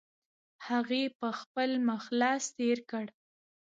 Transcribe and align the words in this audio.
هغې 0.67 1.03
په 1.19 1.29
خپل 1.39 1.69
مخ 1.87 2.03
لاس 2.19 2.43
تېر 2.57 2.77
کړ. 2.89 3.05